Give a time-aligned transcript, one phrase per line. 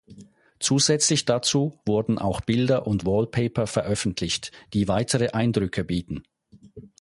[0.57, 6.23] Zusätzlich dazu wurden auch Bilder und Wallpaper veröffentlicht, die weitere Eindrücke bieten.